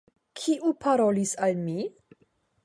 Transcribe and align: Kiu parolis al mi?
Kiu 0.43 0.71
parolis 0.85 1.35
al 1.49 1.61
mi? 1.67 1.77